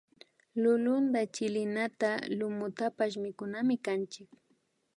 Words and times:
Lulunta 0.61 1.21
chilinata 1.35 2.09
lumutapash 2.37 3.15
mikunamikanchik 3.23 4.29